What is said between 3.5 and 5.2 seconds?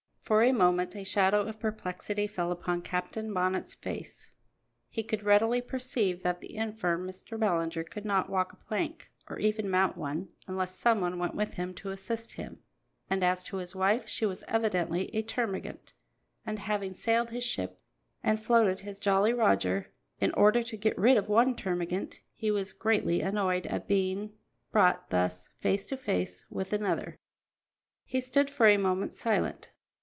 face. He